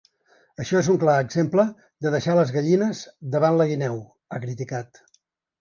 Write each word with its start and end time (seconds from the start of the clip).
Això 0.63 0.79
és 0.79 0.87
un 0.93 0.97
clar 1.03 1.17
exemple 1.25 1.65
de 2.07 2.13
deixar 2.17 2.37
les 2.39 2.55
gallines 2.57 3.03
davant 3.37 3.61
la 3.63 3.71
guineu, 3.73 4.03
ha 4.39 4.45
criticat. 4.49 5.05